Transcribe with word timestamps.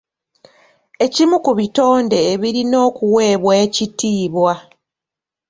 Ekimu 1.05 1.35
ku 1.45 1.51
bitonde 1.59 2.17
ebirina 2.33 2.77
okuweebwa 2.87 3.53
ekitiibwa. 3.65 4.53